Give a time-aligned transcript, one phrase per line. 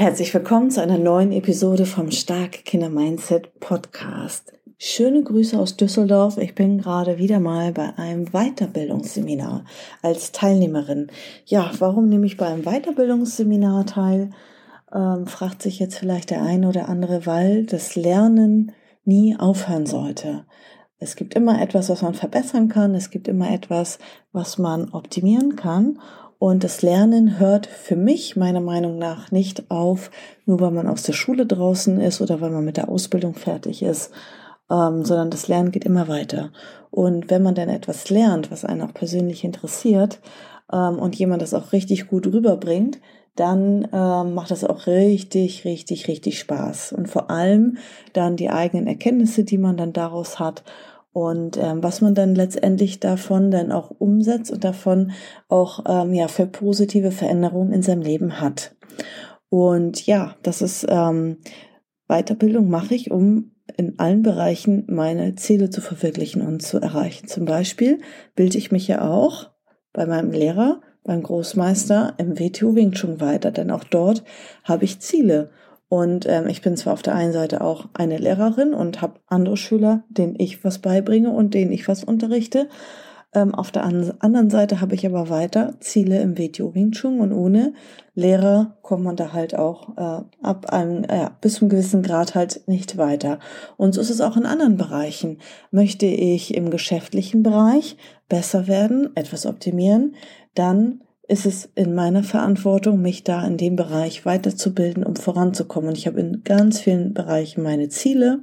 [0.00, 4.54] Herzlich willkommen zu einer neuen Episode vom Starke Kinder Mindset Podcast.
[4.78, 6.38] Schöne Grüße aus Düsseldorf.
[6.38, 9.66] Ich bin gerade wieder mal bei einem Weiterbildungsseminar
[10.00, 11.08] als Teilnehmerin.
[11.44, 14.30] Ja, warum nehme ich bei einem Weiterbildungsseminar teil?
[14.90, 18.72] Ähm, fragt sich jetzt vielleicht der eine oder andere, weil das Lernen
[19.04, 20.46] nie aufhören sollte.
[20.98, 22.94] Es gibt immer etwas, was man verbessern kann.
[22.94, 23.98] Es gibt immer etwas,
[24.32, 25.98] was man optimieren kann.
[26.40, 30.10] Und das Lernen hört für mich meiner Meinung nach nicht auf,
[30.46, 33.82] nur weil man aus der Schule draußen ist oder weil man mit der Ausbildung fertig
[33.82, 34.10] ist,
[34.70, 36.50] ähm, sondern das Lernen geht immer weiter.
[36.90, 40.18] Und wenn man dann etwas lernt, was einen auch persönlich interessiert
[40.72, 43.00] ähm, und jemand das auch richtig gut rüberbringt,
[43.36, 46.94] dann ähm, macht das auch richtig, richtig, richtig Spaß.
[46.94, 47.76] Und vor allem
[48.14, 50.64] dann die eigenen Erkenntnisse, die man dann daraus hat
[51.12, 55.12] und ähm, was man dann letztendlich davon dann auch umsetzt und davon
[55.48, 58.76] auch ähm, ja für positive Veränderungen in seinem Leben hat.
[59.48, 61.38] Und ja, das ist ähm,
[62.06, 67.26] Weiterbildung mache ich, um in allen Bereichen meine Ziele zu verwirklichen und zu erreichen.
[67.28, 68.00] Zum Beispiel
[68.34, 69.50] bilde ich mich ja auch
[69.92, 74.24] bei meinem Lehrer, beim Großmeister im WTU Wing Chun weiter, denn auch dort
[74.64, 75.50] habe ich Ziele.
[75.90, 79.56] Und ähm, ich bin zwar auf der einen Seite auch eine Lehrerin und habe andere
[79.56, 82.68] Schüler, denen ich was beibringe und denen ich was unterrichte.
[83.34, 87.32] Ähm, auf der anderen Seite habe ich aber weiter Ziele im WTO Wing Chun und
[87.32, 87.74] ohne
[88.14, 92.36] Lehrer kommt man da halt auch äh, ab einem, äh, bis zu einem gewissen Grad
[92.36, 93.40] halt nicht weiter.
[93.76, 95.38] Und so ist es auch in anderen Bereichen.
[95.72, 97.96] Möchte ich im geschäftlichen Bereich
[98.28, 100.14] besser werden, etwas optimieren,
[100.54, 105.90] dann ist es in meiner Verantwortung, mich da in dem Bereich weiterzubilden, um voranzukommen.
[105.90, 108.40] Und ich habe in ganz vielen Bereichen meine Ziele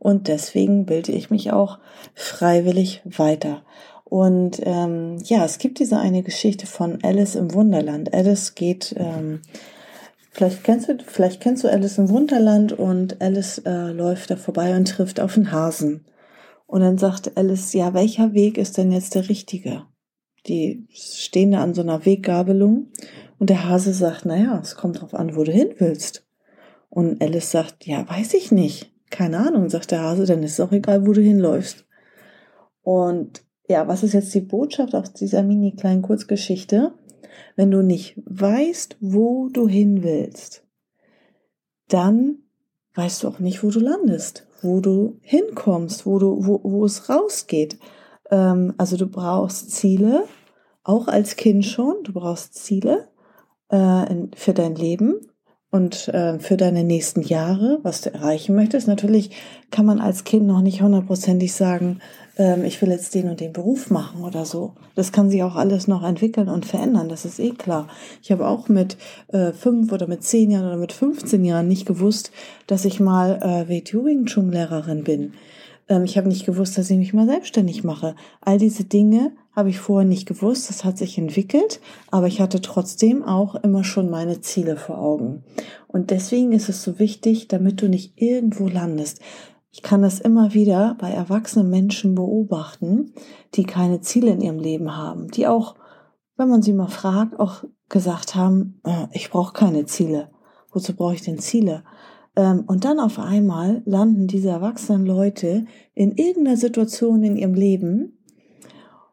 [0.00, 1.78] und deswegen bilde ich mich auch
[2.14, 3.62] freiwillig weiter.
[4.04, 8.12] Und ähm, ja, es gibt diese eine Geschichte von Alice im Wunderland.
[8.12, 9.42] Alice geht, ähm,
[10.32, 14.76] vielleicht kennst du, vielleicht kennst du Alice im Wunderland und Alice äh, läuft da vorbei
[14.76, 16.04] und trifft auf einen Hasen.
[16.66, 19.84] Und dann sagt Alice, ja, welcher Weg ist denn jetzt der richtige?
[20.46, 22.88] Die stehen da an so einer Weggabelung
[23.38, 26.26] und der Hase sagt, naja, es kommt drauf an, wo du hin willst.
[26.90, 28.92] Und Alice sagt, ja, weiß ich nicht.
[29.10, 31.86] Keine Ahnung, sagt der Hase, dann ist es auch egal, wo du hinläufst.
[32.82, 36.92] Und ja, was ist jetzt die Botschaft aus dieser mini kleinen Kurzgeschichte?
[37.56, 40.64] Wenn du nicht weißt, wo du hin willst,
[41.88, 42.38] dann
[42.94, 47.08] weißt du auch nicht, wo du landest, wo du hinkommst, wo du, wo, wo es
[47.08, 47.78] rausgeht.
[48.30, 50.24] Ähm, also du brauchst Ziele,
[50.84, 51.96] auch als Kind schon.
[52.04, 53.08] Du brauchst Ziele
[53.70, 55.28] äh, in, für dein Leben
[55.70, 58.88] und äh, für deine nächsten Jahre, was du erreichen möchtest.
[58.88, 59.30] Natürlich
[59.70, 62.00] kann man als Kind noch nicht hundertprozentig sagen,
[62.38, 64.72] ähm, ich will jetzt den und den Beruf machen oder so.
[64.94, 67.88] Das kann sich auch alles noch entwickeln und verändern, das ist eh klar.
[68.22, 68.96] Ich habe auch mit
[69.28, 72.32] äh, fünf oder mit zehn Jahren oder mit 15 Jahren nicht gewusst,
[72.66, 75.34] dass ich mal äh, WTU Wing Chun Lehrerin bin.
[75.88, 78.14] Ähm, ich habe nicht gewusst, dass ich mich mal selbstständig mache.
[78.40, 80.68] All diese Dinge habe ich vorher nicht gewusst.
[80.68, 85.42] Das hat sich entwickelt, aber ich hatte trotzdem auch immer schon meine Ziele vor Augen.
[85.88, 89.20] Und deswegen ist es so wichtig, damit du nicht irgendwo landest.
[89.70, 93.12] Ich kann das immer wieder bei erwachsenen Menschen beobachten,
[93.54, 95.74] die keine Ziele in ihrem Leben haben, die auch,
[96.36, 100.30] wenn man sie mal fragt, auch gesagt haben, äh, ich brauche keine Ziele.
[100.72, 101.84] Wozu brauche ich denn Ziele?
[102.38, 108.16] Ähm, und dann auf einmal landen diese erwachsenen Leute in irgendeiner Situation in ihrem Leben,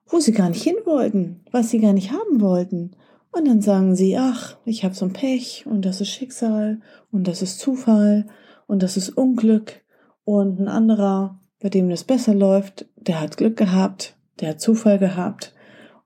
[0.08, 2.92] wo sie gar nicht hin wollten, was sie gar nicht haben wollten.
[3.32, 6.80] Und dann sagen sie, ach, ich habe so ein Pech und das ist Schicksal
[7.12, 8.28] und das ist Zufall
[8.68, 9.82] und das ist Unglück.
[10.24, 15.00] Und ein anderer, bei dem das besser läuft, der hat Glück gehabt, der hat Zufall
[15.00, 15.56] gehabt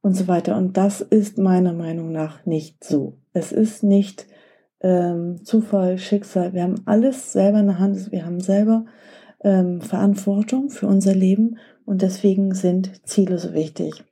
[0.01, 0.55] und so weiter.
[0.55, 3.17] Und das ist meiner Meinung nach nicht so.
[3.33, 4.25] Es ist nicht
[4.81, 6.53] ähm, Zufall, Schicksal.
[6.53, 8.11] Wir haben alles selber in der Hand.
[8.11, 8.85] Wir haben selber
[9.43, 14.03] ähm, Verantwortung für unser Leben und deswegen sind Ziele so wichtig.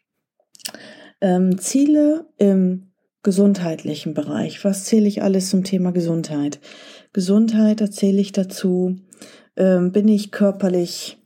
[1.21, 2.91] Ähm, Ziele im
[3.23, 4.63] gesundheitlichen Bereich.
[4.63, 6.59] Was zähle ich alles zum Thema Gesundheit?
[7.13, 8.95] Gesundheit erzähle ich dazu.
[9.55, 11.17] Ähm, bin ich körperlich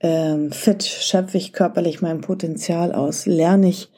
[0.00, 0.82] ähm, fit?
[0.82, 3.26] Schöpfe ich körperlich mein Potenzial aus?
[3.26, 3.90] Lerne ich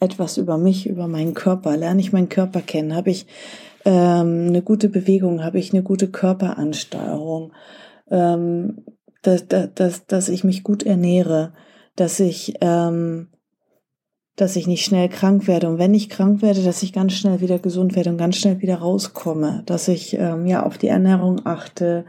[0.00, 1.76] etwas über mich, über meinen Körper?
[1.76, 2.94] Lerne ich meinen Körper kennen?
[2.94, 3.26] Habe ich
[3.84, 7.52] ähm, eine gute Bewegung, habe ich eine gute Körperansteuerung,
[8.10, 8.84] ähm,
[9.22, 11.52] dass, dass, dass ich mich gut ernähre,
[11.96, 13.28] dass ich, ähm,
[14.36, 15.68] dass ich nicht schnell krank werde.
[15.68, 18.60] Und wenn ich krank werde, dass ich ganz schnell wieder gesund werde und ganz schnell
[18.60, 22.04] wieder rauskomme, dass ich ähm, ja auf die Ernährung achte,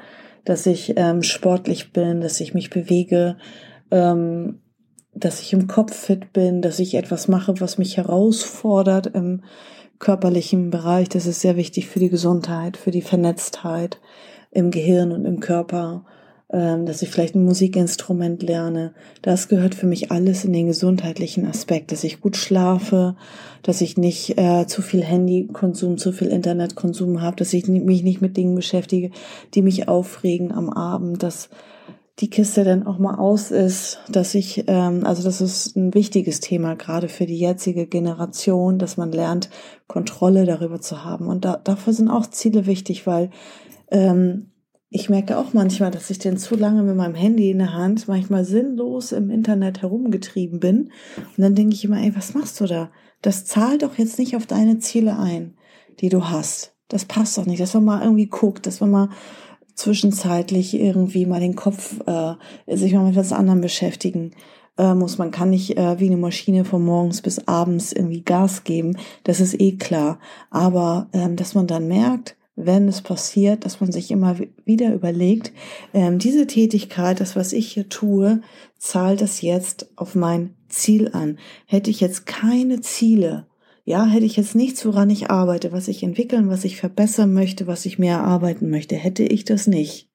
[0.46, 3.38] dass ich ähm, sportlich bin, dass ich mich bewege,
[3.92, 4.62] ähm,
[5.14, 9.44] dass ich im Kopf fit bin, dass ich etwas mache, was mich herausfordert im
[10.00, 11.10] körperlichen Bereich.
[11.10, 14.00] Das ist sehr wichtig für die Gesundheit, für die Vernetztheit
[14.52, 16.06] im Gehirn und im Körper,
[16.52, 18.94] ähm, dass ich vielleicht ein Musikinstrument lerne.
[19.22, 23.16] Das gehört für mich alles in den gesundheitlichen Aspekt, dass ich gut schlafe,
[23.62, 28.22] dass ich nicht äh, zu viel Handykonsum, zu viel Internetkonsum habe, dass ich mich nicht
[28.22, 29.12] mit Dingen beschäftige,
[29.54, 31.50] die mich aufregen am Abend, dass
[32.20, 36.42] die Kiste dann auch mal aus ist, dass ich, ähm, also das ist ein wichtiges
[36.42, 39.50] Thema gerade für die jetzige Generation, dass man lernt,
[39.88, 41.28] Kontrolle darüber zu haben.
[41.28, 43.30] Und da, dafür sind auch Ziele wichtig, weil
[43.90, 44.52] ähm,
[44.90, 48.08] ich merke auch manchmal, dass ich denn zu lange mit meinem Handy in der Hand
[48.08, 50.92] manchmal sinnlos im Internet herumgetrieben bin.
[51.16, 52.92] Und dann denke ich immer, ey, was machst du da?
[53.22, 55.56] Das zahlt doch jetzt nicht auf deine Ziele ein,
[56.02, 56.76] die du hast.
[56.88, 59.10] Das passt doch nicht, dass man mal irgendwie guckt, dass man mal
[59.80, 62.36] zwischenzeitlich irgendwie mal den Kopf, äh,
[62.68, 64.32] sich mal mit was anderem beschäftigen
[64.78, 65.18] äh, muss.
[65.18, 68.98] Man kann nicht äh, wie eine Maschine von morgens bis abends irgendwie Gas geben.
[69.24, 70.20] Das ist eh klar.
[70.50, 74.36] Aber ähm, dass man dann merkt, wenn es passiert, dass man sich immer
[74.66, 75.54] wieder überlegt,
[75.94, 78.42] ähm, diese Tätigkeit, das, was ich hier tue,
[78.78, 81.38] zahlt es jetzt auf mein Ziel an.
[81.66, 83.48] Hätte ich jetzt keine Ziele,
[83.86, 87.68] ja, hätte ich jetzt nichts, woran ich arbeite, was ich entwickeln, was ich verbessern möchte,
[87.68, 90.10] was ich mehr erarbeiten möchte, hätte ich das nicht.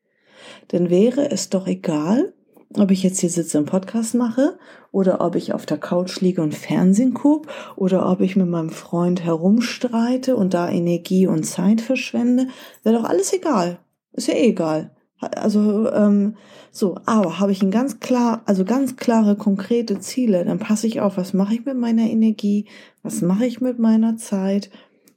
[0.69, 2.35] Dann wäre es doch egal,
[2.77, 4.59] ob ich jetzt hier sitze und Podcast mache
[4.91, 8.71] oder ob ich auf der Couch liege und Fernsehen gucke oder ob ich mit meinem
[8.71, 12.49] Freund herumstreite und da Energie und Zeit verschwende,
[12.83, 13.79] wäre doch alles egal.
[14.13, 14.95] Ist ja eh egal.
[15.37, 16.37] Also ähm,
[16.71, 21.01] so, aber habe ich ein ganz klar, also ganz klare, konkrete Ziele, dann passe ich
[21.01, 22.67] auf, was mache ich mit meiner Energie,
[23.03, 24.71] was mache ich mit meiner Zeit,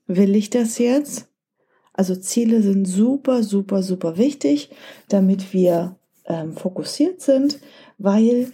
[0.06, 1.27] will ich das jetzt?
[1.94, 4.69] Also Ziele sind super, super, super wichtig,
[5.09, 7.60] damit wir ähm, fokussiert sind,
[7.98, 8.51] weil,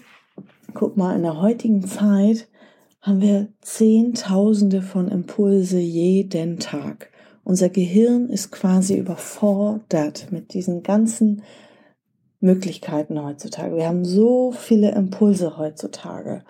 [0.74, 2.48] guck mal, in der heutigen Zeit
[3.02, 7.12] haben wir Zehntausende von Impulse jeden Tag.
[7.44, 11.44] Unser Gehirn ist quasi überfordert mit diesen ganzen
[12.40, 13.76] Möglichkeiten heutzutage.
[13.76, 16.44] Wir haben so viele Impulse heutzutage.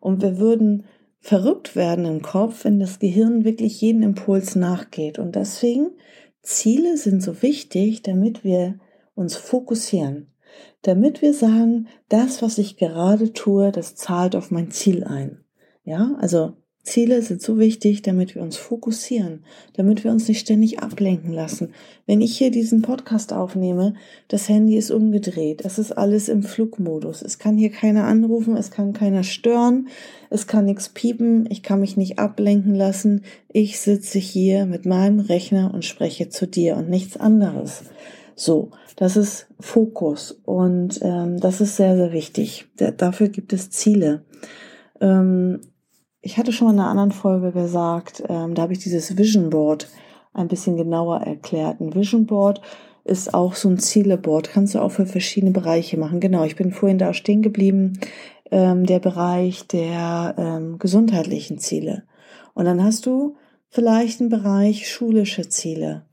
[0.00, 0.84] Und wir würden
[1.20, 5.18] verrückt werden im Kopf, wenn das Gehirn wirklich jeden Impuls nachgeht.
[5.18, 5.90] Und deswegen,
[6.42, 8.78] Ziele sind so wichtig, damit wir
[9.14, 10.32] uns fokussieren.
[10.82, 15.44] Damit wir sagen, das, was ich gerade tue, das zahlt auf mein Ziel ein.
[15.84, 16.54] Ja, also
[16.86, 19.42] Ziele sind so wichtig, damit wir uns fokussieren,
[19.74, 21.74] damit wir uns nicht ständig ablenken lassen.
[22.06, 23.94] Wenn ich hier diesen Podcast aufnehme,
[24.28, 27.22] das Handy ist umgedreht, es ist alles im Flugmodus.
[27.22, 29.88] Es kann hier keiner anrufen, es kann keiner stören,
[30.30, 33.22] es kann nichts piepen, ich kann mich nicht ablenken lassen.
[33.52, 37.82] Ich sitze hier mit meinem Rechner und spreche zu dir und nichts anderes.
[38.36, 42.66] So, das ist Fokus und ähm, das ist sehr, sehr wichtig.
[42.76, 44.22] Da, dafür gibt es Ziele.
[45.00, 45.60] Ähm,
[46.20, 49.50] ich hatte schon mal in einer anderen Folge gesagt, ähm, da habe ich dieses Vision
[49.50, 49.88] Board
[50.32, 51.80] ein bisschen genauer erklärt.
[51.80, 52.60] Ein Vision Board
[53.04, 56.20] ist auch so ein Zieleboard, kannst du auch für verschiedene Bereiche machen.
[56.20, 58.00] Genau, ich bin vorhin da stehen geblieben,
[58.50, 62.02] ähm, der Bereich der ähm, gesundheitlichen Ziele.
[62.54, 63.36] Und dann hast du
[63.68, 66.06] vielleicht einen Bereich schulische Ziele.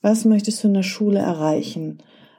[0.00, 1.98] Was möchtest du in der Schule erreichen?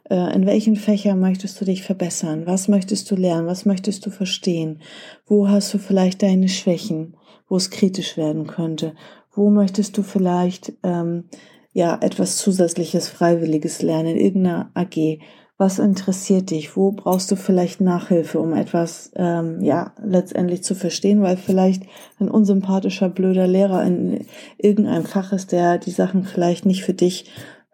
[0.10, 2.44] Äh, in welchen Fächern möchtest du dich verbessern?
[2.46, 3.48] Was möchtest du lernen?
[3.48, 4.82] Was möchtest du verstehen?
[5.26, 7.16] Wo hast du vielleicht deine Schwächen?
[7.50, 8.94] wo es kritisch werden könnte?
[9.34, 11.26] Wo möchtest du vielleicht ähm,
[11.74, 15.20] ja etwas zusätzliches, freiwilliges lernen in irgendeiner AG?
[15.58, 16.78] Was interessiert dich?
[16.78, 21.22] Wo brauchst du vielleicht Nachhilfe, um etwas ähm, ja letztendlich zu verstehen?
[21.22, 21.84] Weil vielleicht
[22.20, 24.26] ein unsympathischer, blöder Lehrer in
[24.58, 27.26] irgendeinem Fach ist, der die Sachen vielleicht nicht für dich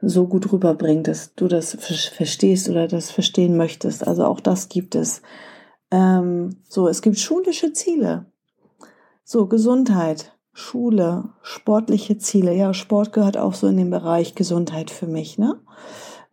[0.01, 4.07] so gut rüberbringt, dass du das verstehst oder das verstehen möchtest.
[4.07, 5.21] Also auch das gibt es.
[5.91, 8.25] Ähm, so, es gibt schulische Ziele.
[9.23, 12.53] So, Gesundheit, Schule, sportliche Ziele.
[12.53, 15.59] Ja, Sport gehört auch so in den Bereich Gesundheit für mich, ne?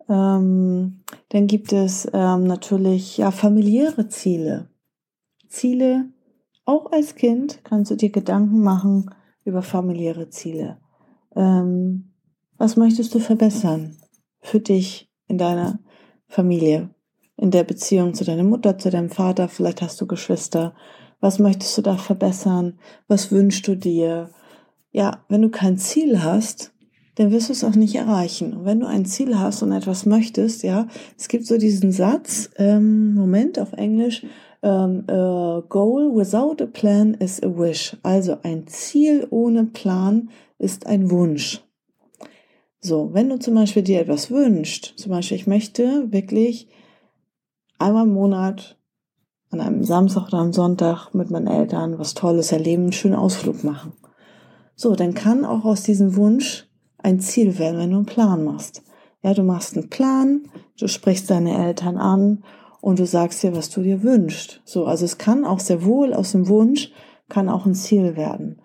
[0.09, 4.69] Ähm, dann gibt es ähm, natürlich ja familiäre Ziele.
[5.49, 6.07] Ziele,
[6.65, 9.11] auch als Kind kannst du dir Gedanken machen
[9.45, 10.79] über familiäre Ziele.
[11.35, 12.12] Ähm,
[12.63, 13.97] was möchtest du verbessern
[14.41, 15.81] für dich in deiner
[16.29, 16.91] Familie,
[17.37, 19.49] in der Beziehung zu deiner Mutter, zu deinem Vater?
[19.49, 20.73] Vielleicht hast du Geschwister.
[21.19, 22.79] Was möchtest du da verbessern?
[23.09, 24.31] Was wünschst du dir?
[24.93, 26.73] Ja, wenn du kein Ziel hast,
[27.17, 28.57] dann wirst du es auch nicht erreichen.
[28.57, 30.87] Und wenn du ein Ziel hast und etwas möchtest, ja,
[31.19, 34.25] es gibt so diesen Satz, ähm, Moment auf Englisch,
[34.63, 37.97] ähm, a goal without a plan is a wish.
[38.05, 41.61] Also ein Ziel ohne Plan ist ein Wunsch.
[42.85, 46.69] So, wenn du zum Beispiel dir etwas wünschst, zum Beispiel ich möchte wirklich
[47.79, 48.77] einmal im Monat
[49.51, 53.63] an einem Samstag oder am Sonntag mit meinen Eltern was Tolles erleben, einen schönen Ausflug
[53.63, 53.93] machen.
[54.75, 56.67] So, dann kann auch aus diesem Wunsch
[56.99, 58.83] ein Ziel werden, wenn du einen Plan machst.
[59.23, 62.43] Ja, du machst einen Plan, du sprichst deine Eltern an
[62.81, 64.61] und du sagst dir, was du dir wünschst.
[64.65, 66.91] So, also es kann auch sehr wohl aus dem Wunsch
[67.29, 68.61] kann auch ein Ziel werden.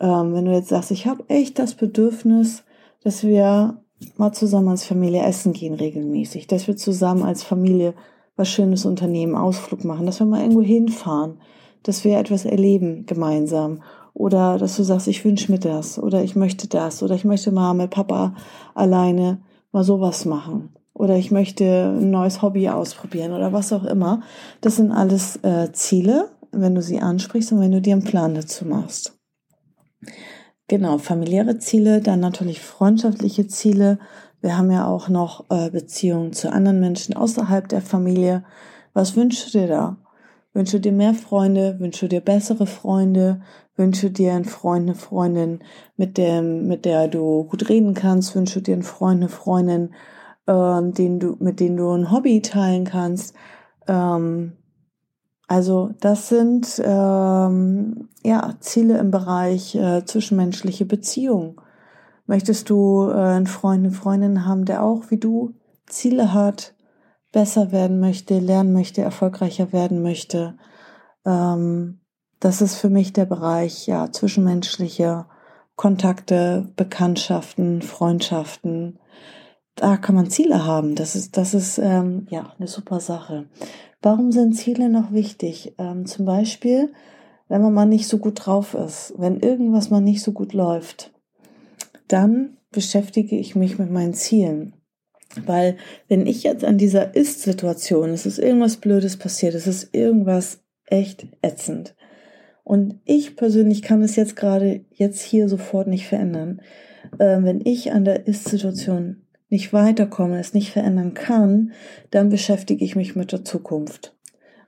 [0.00, 2.62] Ähm, wenn du jetzt sagst, ich habe echt das Bedürfnis,
[3.06, 3.80] dass wir
[4.16, 7.94] mal zusammen als Familie essen gehen regelmäßig, dass wir zusammen als Familie
[8.34, 11.38] was Schönes unternehmen, Ausflug machen, dass wir mal irgendwo hinfahren,
[11.84, 16.34] dass wir etwas erleben gemeinsam oder dass du sagst, ich wünsche mir das oder ich
[16.34, 18.34] möchte das oder ich möchte mal mit Papa
[18.74, 24.22] alleine mal sowas machen oder ich möchte ein neues Hobby ausprobieren oder was auch immer.
[24.62, 28.34] Das sind alles äh, Ziele, wenn du sie ansprichst und wenn du dir einen Plan
[28.34, 29.16] dazu machst.
[30.68, 34.00] Genau, familiäre Ziele, dann natürlich freundschaftliche Ziele.
[34.40, 38.44] Wir haben ja auch noch äh, Beziehungen zu anderen Menschen außerhalb der Familie.
[38.92, 39.96] Was wünschst du dir da?
[40.54, 41.78] Wünschst du dir mehr Freunde?
[41.78, 43.42] Wünschst du dir bessere Freunde?
[43.76, 45.60] Wünschst du dir einen Freund, eine Freundin,
[45.96, 48.34] mit dem, mit der du gut reden kannst?
[48.34, 49.94] Wünschst du dir einen Freund, eine Freundin,
[50.48, 53.36] ähm, den du, mit denen du ein Hobby teilen kannst?
[53.86, 54.54] Ähm,
[55.48, 61.60] also das sind ähm, ja Ziele im Bereich äh, zwischenmenschliche Beziehung.
[62.26, 65.54] Möchtest du äh, einen Freund, eine Freundin haben, der auch wie du
[65.86, 66.74] Ziele hat,
[67.32, 70.56] besser werden möchte, lernen möchte, erfolgreicher werden möchte?
[71.24, 72.00] Ähm,
[72.40, 75.26] das ist für mich der Bereich ja zwischenmenschliche
[75.76, 78.98] Kontakte, Bekanntschaften, Freundschaften.
[79.76, 80.96] Da kann man Ziele haben.
[80.96, 83.46] Das ist das ist ähm, ja eine super Sache.
[84.06, 85.74] Warum sind Ziele noch wichtig?
[85.78, 86.92] Ähm, zum Beispiel,
[87.48, 91.12] wenn man mal nicht so gut drauf ist, wenn irgendwas mal nicht so gut läuft,
[92.06, 94.74] dann beschäftige ich mich mit meinen Zielen.
[95.44, 100.60] Weil wenn ich jetzt an dieser Ist-Situation, es ist irgendwas Blödes passiert, es ist irgendwas
[100.86, 101.96] echt ätzend.
[102.62, 106.62] Und ich persönlich kann es jetzt gerade, jetzt hier sofort nicht verändern.
[107.18, 111.72] Äh, wenn ich an der Ist-Situation nicht weiterkomme, es nicht verändern kann,
[112.10, 114.14] dann beschäftige ich mich mit der Zukunft.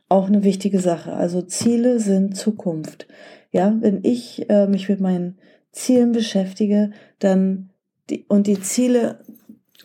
[0.09, 1.13] Auch eine wichtige Sache.
[1.13, 3.07] Also Ziele sind Zukunft.
[3.51, 5.39] Ja, wenn ich äh, mich mit meinen
[5.73, 7.71] Zielen beschäftige, dann
[8.09, 9.21] die, und die Ziele,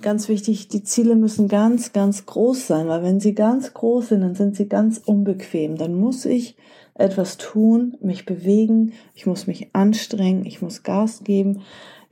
[0.01, 4.21] ganz wichtig, die Ziele müssen ganz, ganz groß sein, weil wenn sie ganz groß sind,
[4.21, 5.77] dann sind sie ganz unbequem.
[5.77, 6.55] Dann muss ich
[6.95, 11.61] etwas tun, mich bewegen, ich muss mich anstrengen, ich muss Gas geben.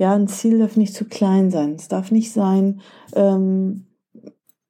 [0.02, 1.76] Ja, ein Ziel darf nicht zu klein sein.
[1.76, 2.82] Es darf nicht sein,
[3.14, 3.86] ähm,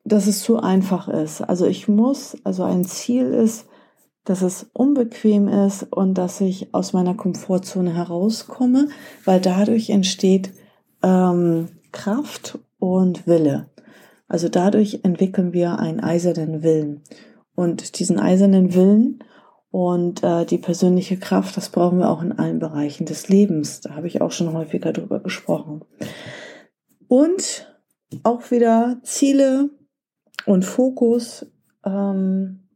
[0.04, 1.40] dass es zu einfach ist.
[1.40, 3.66] Also ich muss, also ein Ziel ist,
[4.26, 8.90] dass es unbequem ist und dass ich aus meiner Komfortzone herauskomme,
[9.24, 10.52] weil dadurch entsteht
[11.02, 13.70] ähm, Kraft und Wille.
[14.28, 17.04] Also dadurch entwickeln wir einen eisernen Willen.
[17.56, 19.24] Und diesen eisernen Willen
[19.72, 23.80] und äh, die persönliche Kraft, das brauchen wir auch in allen Bereichen des Lebens.
[23.80, 25.86] Da habe ich auch schon häufiger drüber gesprochen.
[27.08, 27.74] Und
[28.24, 29.70] auch wieder Ziele
[30.46, 31.46] und Fokus.
[31.86, 32.68] Ähm,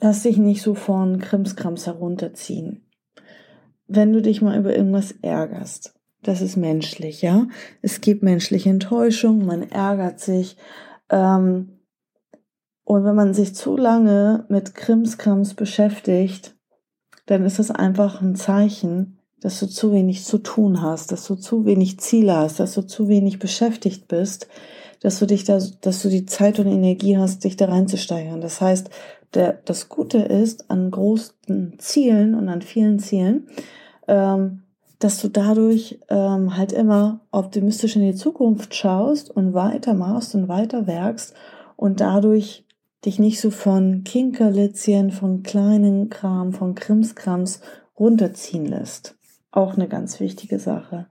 [0.00, 2.86] lass dich nicht so von Krimskrams herunterziehen.
[3.88, 7.46] Wenn du dich mal über irgendwas ärgerst, das ist menschlich, ja.
[7.80, 10.56] Es gibt menschliche Enttäuschung, man ärgert sich.
[11.08, 11.75] Ähm,
[12.86, 16.54] und wenn man sich zu lange mit Krimskrams beschäftigt,
[17.26, 21.34] dann ist es einfach ein Zeichen, dass du zu wenig zu tun hast, dass du
[21.34, 24.46] zu wenig Ziele hast, dass du zu wenig beschäftigt bist,
[25.00, 28.40] dass du dich da, dass du die Zeit und Energie hast, dich da reinzusteigern.
[28.40, 28.88] Das heißt,
[29.34, 33.48] der, das Gute ist an großen Zielen und an vielen Zielen,
[34.06, 34.62] ähm,
[35.00, 40.86] dass du dadurch ähm, halt immer optimistisch in die Zukunft schaust und weitermachst und weiter
[40.86, 41.34] werkst
[41.74, 42.65] und dadurch
[43.06, 47.60] dich nicht so von Kinkerlitzchen, von kleinen Kram, von Krimskrams
[47.98, 49.16] runterziehen lässt.
[49.50, 51.06] Auch eine ganz wichtige Sache.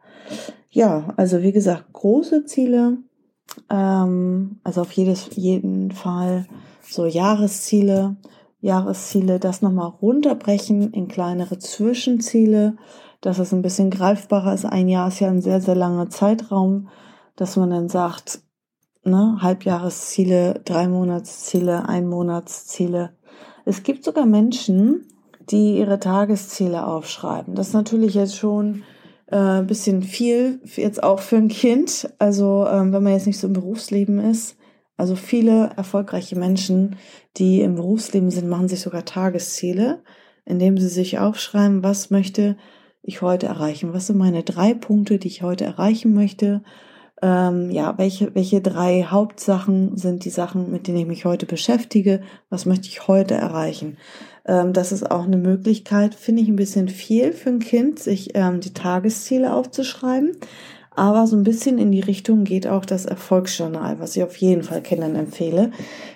[0.69, 2.97] Ja, also wie gesagt, große Ziele,
[3.69, 6.45] ähm, also auf jedes, jeden Fall
[6.87, 8.17] so Jahresziele,
[8.59, 12.75] Jahresziele, das nochmal runterbrechen in kleinere Zwischenziele,
[13.21, 14.65] dass es ein bisschen greifbarer ist.
[14.65, 16.89] Ein Jahr ist ja ein sehr, sehr langer Zeitraum,
[17.35, 18.41] dass man dann sagt,
[19.05, 23.11] ne, Halbjahresziele, drei Monatsziele, ein Monatsziele.
[23.65, 25.05] Es gibt sogar Menschen,
[25.49, 27.55] die ihre Tagesziele aufschreiben.
[27.55, 28.83] Das ist natürlich jetzt schon
[29.27, 32.07] Äh, bisschen viel jetzt auch für ein Kind.
[32.19, 34.55] Also ähm, wenn man jetzt nicht so im Berufsleben ist.
[34.97, 36.97] Also viele erfolgreiche Menschen,
[37.37, 40.03] die im Berufsleben sind, machen sich sogar Tagesziele,
[40.45, 42.55] indem sie sich aufschreiben, was möchte
[43.01, 43.93] ich heute erreichen?
[43.93, 46.61] Was sind meine drei Punkte, die ich heute erreichen möchte?
[47.25, 52.21] Ähm, ja, welche, welche drei Hauptsachen sind die Sachen, mit denen ich mich heute beschäftige?
[52.51, 53.97] Was möchte ich heute erreichen?
[54.45, 58.35] Ähm, das ist auch eine Möglichkeit, finde ich ein bisschen viel für ein Kind, sich
[58.35, 60.37] ähm, die Tagesziele aufzuschreiben.
[60.91, 64.61] Aber so ein bisschen in die Richtung geht auch das Erfolgsjournal, was ich auf jeden
[64.61, 65.71] Fall Kindern empfehle,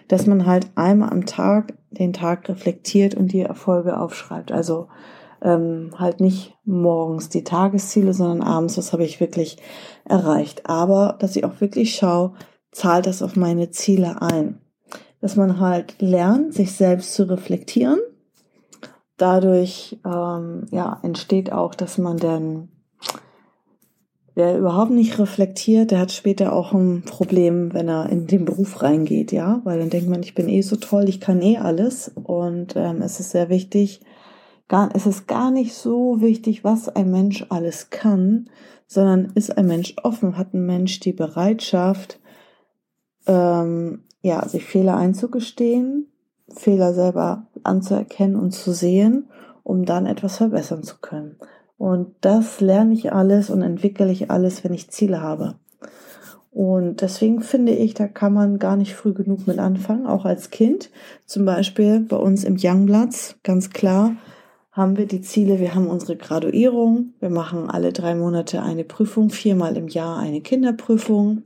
[0.09, 4.51] dass man halt einmal am Tag den Tag reflektiert und die Erfolge aufschreibt.
[4.51, 4.89] Also
[5.41, 9.57] ähm, halt nicht morgens die Tagesziele, sondern abends, was habe ich wirklich
[10.05, 10.69] erreicht.
[10.69, 12.33] Aber dass ich auch wirklich schaue,
[12.71, 14.59] zahlt das auf meine Ziele ein.
[15.21, 17.99] Dass man halt lernt, sich selbst zu reflektieren.
[19.17, 22.69] Dadurch ähm, ja, entsteht auch, dass man dann
[24.39, 28.81] Wer überhaupt nicht reflektiert, der hat später auch ein Problem, wenn er in den Beruf
[28.81, 32.09] reingeht, ja, weil dann denkt man, ich bin eh so toll, ich kann eh alles
[32.15, 33.99] und ähm, es ist sehr wichtig,
[34.69, 38.49] gar, es ist gar nicht so wichtig, was ein Mensch alles kann,
[38.87, 42.19] sondern ist ein Mensch offen, hat ein Mensch die Bereitschaft,
[43.27, 46.07] ähm, ja, sich Fehler einzugestehen,
[46.55, 49.27] Fehler selber anzuerkennen und zu sehen,
[49.63, 51.35] um dann etwas verbessern zu können.
[51.77, 55.55] Und das lerne ich alles und entwickle ich alles, wenn ich Ziele habe.
[56.51, 60.49] Und deswegen finde ich, da kann man gar nicht früh genug mit anfangen, auch als
[60.49, 60.89] Kind.
[61.25, 64.15] Zum Beispiel bei uns im Youngplatz, ganz klar,
[64.79, 69.29] haben wir die Ziele, wir haben unsere Graduierung, wir machen alle drei Monate eine Prüfung,
[69.29, 71.43] viermal im Jahr eine Kinderprüfung.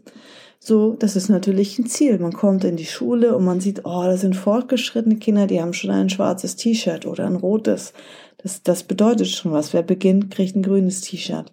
[0.60, 2.20] So, das ist natürlich ein Ziel.
[2.20, 5.74] Man kommt in die Schule und man sieht, oh, das sind fortgeschrittene Kinder, die haben
[5.74, 7.92] schon ein schwarzes T-Shirt oder ein rotes.
[8.38, 9.74] Das, das bedeutet schon was.
[9.74, 11.52] Wer beginnt, kriegt ein grünes T-Shirt.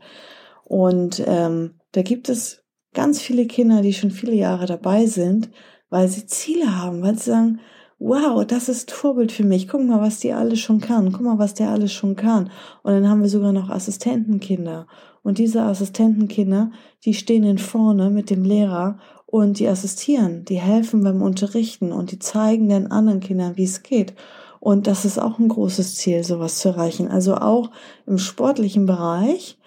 [0.65, 2.63] Und ähm, da gibt es
[2.95, 5.51] ganz viele Kinder, die schon viele Jahre dabei sind,
[5.89, 7.61] weil sie Ziele haben, weil sie sagen,
[8.01, 9.69] wow, das ist Vorbild für mich.
[9.69, 11.13] Guck mal, was die alles schon kann.
[11.13, 12.51] Guck mal, was der alles schon kann.
[12.83, 14.89] Und dann haben wir sogar noch Assistentenkinder.
[15.23, 16.73] Und diese Assistentenkinder,
[17.05, 22.11] die stehen in vorne mit dem Lehrer und die assistieren, die helfen beim Unterrichten und
[22.11, 24.15] die zeigen den anderen Kindern, wie es geht.
[24.61, 27.09] Und das ist auch ein großes Ziel, sowas zu erreichen.
[27.09, 27.71] Also auch
[28.07, 29.59] im sportlichen Bereich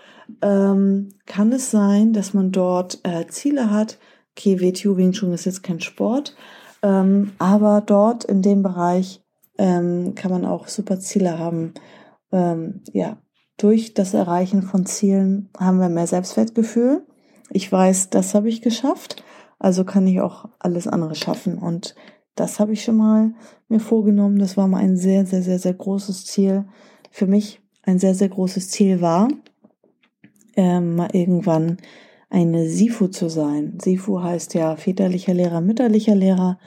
[0.41, 3.99] ähm, kann es sein, dass man dort äh, Ziele hat.
[4.35, 6.35] Okay, WTU Wing Chun ist jetzt kein Sport,
[6.83, 9.23] ähm, aber dort in dem Bereich
[9.57, 11.73] ähm, kann man auch super Ziele haben.
[12.31, 13.17] Ähm, ja,
[13.57, 17.07] durch das Erreichen von Zielen haben wir mehr Selbstwertgefühl.
[17.49, 19.23] Ich weiß, das habe ich geschafft,
[19.59, 21.57] also kann ich auch alles andere schaffen.
[21.57, 21.95] Und
[22.35, 23.33] das habe ich schon mal
[23.69, 24.39] mir vorgenommen.
[24.39, 26.65] Das war mal ein sehr, sehr, sehr, sehr großes Ziel.
[27.11, 29.27] Für mich ein sehr, sehr großes Ziel war,
[30.55, 31.77] ähm, mal irgendwann
[32.33, 33.77] eine SIFU zu sein.
[33.79, 36.57] SIFU heißt ja väterlicher Lehrer, mütterlicher Lehrer.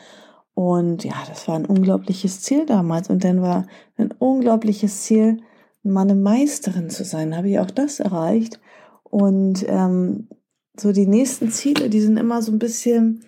[0.54, 3.10] Und ja, das war ein unglaubliches Ziel damals.
[3.10, 5.38] Und dann war ein unglaubliches Ziel,
[5.82, 7.36] mal eine Meisterin zu sein.
[7.36, 8.60] Habe ich auch das erreicht.
[9.02, 10.28] Und ähm,
[10.76, 13.24] so die nächsten Ziele, die sind immer so ein bisschen,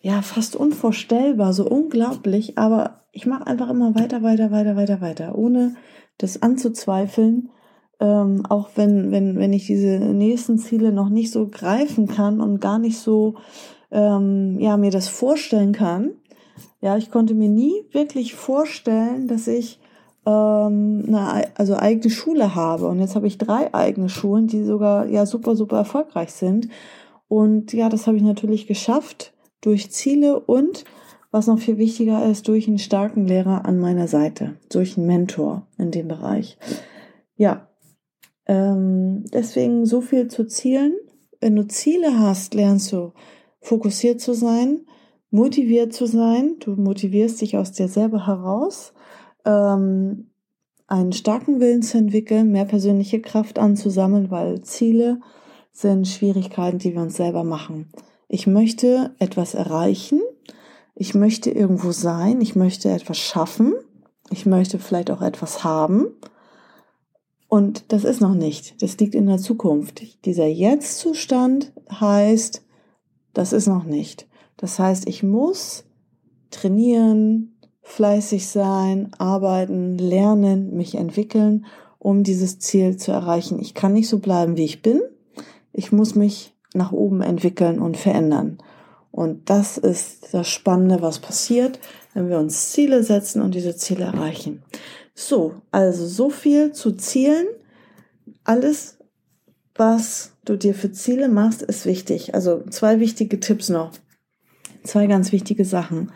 [0.00, 2.56] ja, fast unvorstellbar, so unglaublich.
[2.56, 5.76] Aber ich mache einfach immer weiter, weiter, weiter, weiter, weiter, ohne
[6.16, 7.50] das anzuzweifeln
[8.00, 12.60] ähm, auch wenn, wenn, wenn ich diese nächsten Ziele noch nicht so greifen kann und
[12.60, 13.34] gar nicht so,
[13.90, 16.12] ähm, ja, mir das vorstellen kann.
[16.80, 19.80] Ja, ich konnte mir nie wirklich vorstellen, dass ich
[20.26, 22.86] ähm, eine also eigene Schule habe.
[22.86, 26.68] Und jetzt habe ich drei eigene Schulen, die sogar ja super, super erfolgreich sind.
[27.26, 30.84] Und ja, das habe ich natürlich geschafft durch Ziele und
[31.30, 35.66] was noch viel wichtiger ist, durch einen starken Lehrer an meiner Seite, durch einen Mentor
[35.76, 36.58] in dem Bereich.
[37.36, 37.67] Ja,
[38.48, 40.96] ähm, deswegen so viel zu Zielen.
[41.40, 43.12] Wenn du Ziele hast, lernst du
[43.60, 44.80] fokussiert zu sein,
[45.30, 46.56] motiviert zu sein.
[46.60, 48.94] Du motivierst dich aus dir selber heraus,
[49.44, 50.30] ähm,
[50.86, 55.20] einen starken Willen zu entwickeln, mehr persönliche Kraft anzusammeln, weil Ziele
[55.70, 57.92] sind Schwierigkeiten, die wir uns selber machen.
[58.26, 60.20] Ich möchte etwas erreichen.
[60.94, 62.40] Ich möchte irgendwo sein.
[62.40, 63.74] Ich möchte etwas schaffen.
[64.30, 66.08] Ich möchte vielleicht auch etwas haben.
[67.48, 68.80] Und das ist noch nicht.
[68.82, 70.24] Das liegt in der Zukunft.
[70.26, 72.62] Dieser Jetzt-Zustand heißt,
[73.32, 74.28] das ist noch nicht.
[74.58, 75.84] Das heißt, ich muss
[76.50, 81.64] trainieren, fleißig sein, arbeiten, lernen, mich entwickeln,
[81.98, 83.58] um dieses Ziel zu erreichen.
[83.60, 85.00] Ich kann nicht so bleiben, wie ich bin.
[85.72, 88.58] Ich muss mich nach oben entwickeln und verändern.
[89.10, 91.80] Und das ist das Spannende, was passiert,
[92.14, 94.62] wenn wir uns Ziele setzen und diese Ziele erreichen.
[95.20, 97.48] So, also so viel zu Zielen.
[98.44, 98.98] Alles
[99.74, 102.36] was du dir für Ziele machst, ist wichtig.
[102.36, 103.90] Also zwei wichtige Tipps noch.
[104.84, 106.12] Zwei ganz wichtige Sachen.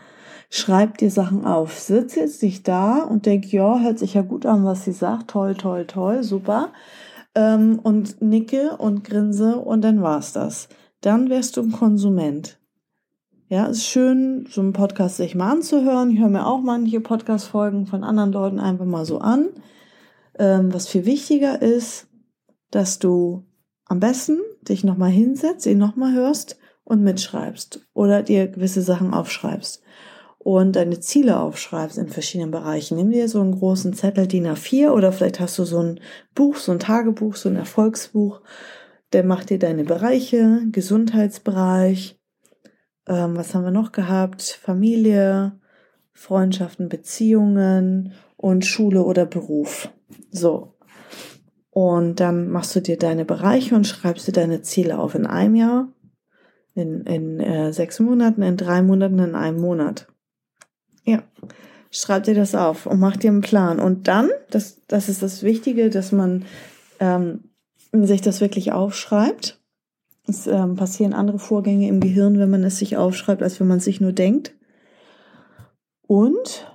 [0.50, 1.80] Schreib dir Sachen auf.
[1.80, 5.30] Sitz jetzt nicht da und denk, ja, hört sich ja gut an, was sie sagt.
[5.30, 6.72] Toll, toll, toll, super.
[7.34, 10.68] Ähm, und nicke und grinse und dann war's das.
[11.00, 12.61] Dann wärst du ein Konsument.
[13.52, 16.10] Ja, ist schön, so einen Podcast sich mal anzuhören.
[16.10, 19.50] Ich höre mir auch manche Podcast-Folgen von anderen Leuten einfach mal so an.
[20.38, 22.06] Ähm, was viel wichtiger ist,
[22.70, 23.44] dass du
[23.84, 29.82] am besten dich nochmal hinsetzt, ihn nochmal hörst und mitschreibst oder dir gewisse Sachen aufschreibst
[30.38, 32.96] und deine Ziele aufschreibst in verschiedenen Bereichen.
[32.96, 36.00] Nimm dir so einen großen Zettel DIN A4 oder vielleicht hast du so ein
[36.34, 38.40] Buch, so ein Tagebuch, so ein Erfolgsbuch.
[39.12, 42.18] Der macht dir deine Bereiche, Gesundheitsbereich,
[43.06, 44.42] ähm, was haben wir noch gehabt?
[44.62, 45.52] Familie,
[46.12, 49.90] Freundschaften, Beziehungen und Schule oder Beruf.
[50.30, 50.74] So.
[51.70, 55.54] Und dann machst du dir deine Bereiche und schreibst dir deine Ziele auf in einem
[55.54, 55.88] Jahr,
[56.74, 60.06] in, in äh, sechs Monaten, in drei Monaten, in einem Monat.
[61.04, 61.22] Ja.
[61.90, 63.78] Schreib dir das auf und mach dir einen Plan.
[63.78, 66.44] Und dann, das, das ist das Wichtige, dass man
[67.00, 67.50] ähm,
[67.92, 69.61] sich das wirklich aufschreibt
[70.26, 73.78] es ähm, passieren andere Vorgänge im Gehirn, wenn man es sich aufschreibt, als wenn man
[73.78, 74.54] es sich nur denkt.
[76.06, 76.72] Und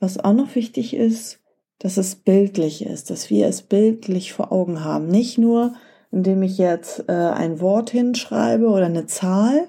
[0.00, 1.40] was auch noch wichtig ist,
[1.78, 5.06] dass es bildlich ist, dass wir es bildlich vor Augen haben.
[5.06, 5.74] Nicht nur,
[6.10, 9.68] indem ich jetzt äh, ein Wort hinschreibe oder eine Zahl.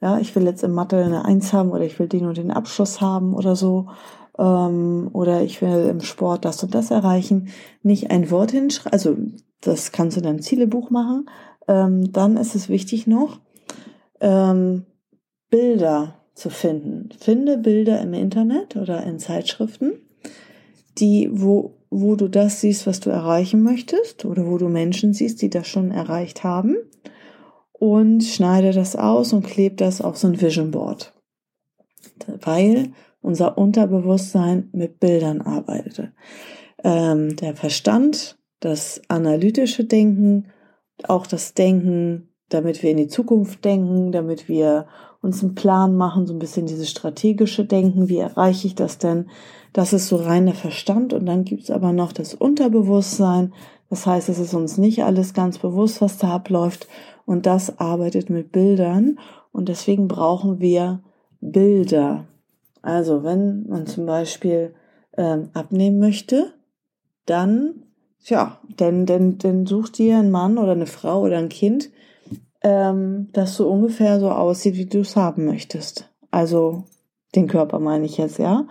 [0.00, 2.50] Ja, ich will jetzt in Mathe eine Eins haben oder ich will den und den
[2.50, 3.88] Abschluss haben oder so.
[4.38, 7.48] Ähm, oder ich will im Sport das und das erreichen.
[7.82, 9.16] Nicht ein Wort hinschreiben, also
[9.60, 11.28] das kannst du in deinem Zielebuch machen,
[11.68, 13.40] ähm, dann ist es wichtig noch,
[14.20, 14.84] ähm,
[15.50, 17.08] Bilder zu finden.
[17.18, 19.92] Finde Bilder im Internet oder in Zeitschriften,
[20.98, 25.40] die, wo, wo du das siehst, was du erreichen möchtest oder wo du Menschen siehst,
[25.42, 26.76] die das schon erreicht haben
[27.72, 31.14] und schneide das aus und klebe das auf so ein Vision Board.
[32.26, 36.12] Weil unser Unterbewusstsein mit Bildern arbeitet.
[36.84, 40.46] Ähm, der Verstand, das analytische Denken
[41.04, 44.86] auch das Denken, damit wir in die Zukunft denken, damit wir
[45.20, 49.28] uns einen Plan machen, so ein bisschen dieses strategische Denken, wie erreiche ich das denn?
[49.72, 53.52] Das ist so reiner Verstand und dann gibt's aber noch das Unterbewusstsein.
[53.90, 56.86] Das heißt, es ist uns nicht alles ganz bewusst, was da abläuft
[57.24, 59.18] und das arbeitet mit Bildern
[59.52, 61.02] und deswegen brauchen wir
[61.40, 62.26] Bilder.
[62.82, 64.74] Also wenn man zum Beispiel
[65.16, 66.52] ähm, abnehmen möchte,
[67.26, 67.85] dann
[68.24, 71.90] Tja, denn, denn, denn such dir einen Mann oder eine Frau oder ein Kind,
[72.62, 76.10] ähm, das so ungefähr so aussieht, wie du es haben möchtest.
[76.30, 76.84] Also
[77.34, 78.66] den Körper meine ich jetzt, ja.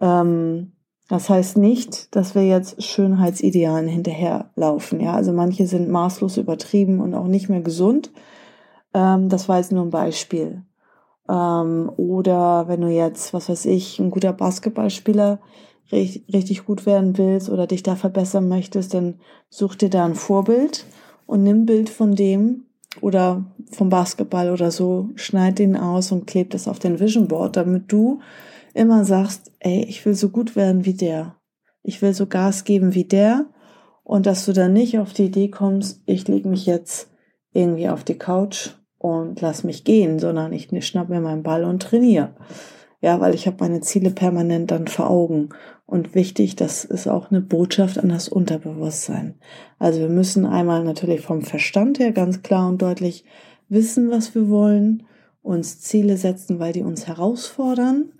[0.00, 0.72] Ähm,
[1.08, 5.12] das heißt nicht, dass wir jetzt Schönheitsidealen hinterherlaufen, ja.
[5.12, 8.10] Also manche sind maßlos übertrieben und auch nicht mehr gesund.
[8.94, 10.62] Ähm, das war jetzt nur ein Beispiel.
[11.28, 15.40] Ähm, oder wenn du jetzt, was weiß ich, ein guter Basketballspieler
[15.92, 20.84] richtig gut werden willst oder dich da verbessern möchtest, dann such dir da ein Vorbild
[21.26, 22.64] und nimm Bild von dem
[23.00, 27.56] oder vom Basketball oder so, schneid den aus und kleb das auf den Vision Board,
[27.56, 28.20] damit du
[28.74, 31.36] immer sagst, ey, ich will so gut werden wie der.
[31.82, 33.46] Ich will so Gas geben wie der
[34.02, 37.10] und dass du dann nicht auf die Idee kommst, ich leg mich jetzt
[37.52, 41.82] irgendwie auf die Couch und lass mich gehen, sondern ich schnapp mir meinen Ball und
[41.82, 42.34] trainiere.
[43.00, 45.50] Ja, weil ich habe meine Ziele permanent dann vor Augen.
[45.86, 49.36] Und wichtig, das ist auch eine Botschaft an das Unterbewusstsein.
[49.78, 53.24] Also wir müssen einmal natürlich vom Verstand her ganz klar und deutlich
[53.68, 55.04] wissen, was wir wollen,
[55.42, 58.12] uns Ziele setzen, weil die uns herausfordern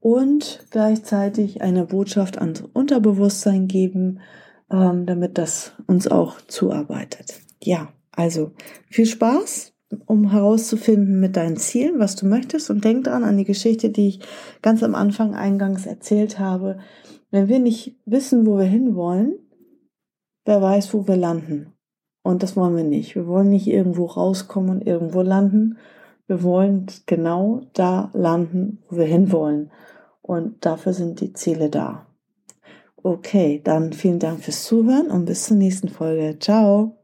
[0.00, 4.20] und gleichzeitig eine Botschaft ans Unterbewusstsein geben,
[4.70, 7.34] ähm, damit das uns auch zuarbeitet.
[7.62, 8.52] Ja, also
[8.88, 9.73] viel Spaß
[10.06, 12.70] um herauszufinden mit deinen Zielen, was du möchtest.
[12.70, 14.20] Und denk dran an die Geschichte, die ich
[14.62, 16.78] ganz am Anfang eingangs erzählt habe.
[17.30, 19.34] Wenn wir nicht wissen, wo wir hinwollen,
[20.44, 21.72] wer weiß, wo wir landen.
[22.22, 23.14] Und das wollen wir nicht.
[23.14, 25.76] Wir wollen nicht irgendwo rauskommen und irgendwo landen.
[26.26, 29.70] Wir wollen genau da landen, wo wir hinwollen.
[30.22, 32.06] Und dafür sind die Ziele da.
[33.02, 36.38] Okay, dann vielen Dank fürs Zuhören und bis zur nächsten Folge.
[36.38, 37.03] Ciao.